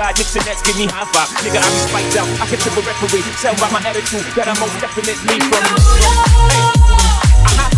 [0.00, 1.28] sitting courtside, Knicks and Nets give me high five.
[1.44, 3.22] Nigga, I be spiked out, I can tip a referee.
[3.40, 5.64] Tell by my attitude that I'm most definitely from.
[6.50, 6.70] Hey.
[7.44, 7.68] Uh-huh.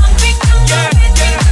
[0.69, 1.52] Yeah.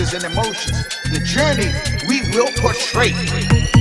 [0.00, 1.74] the and emotions, the journey
[2.08, 3.79] we will portray.